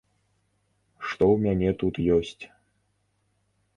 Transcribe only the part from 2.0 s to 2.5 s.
ёсць?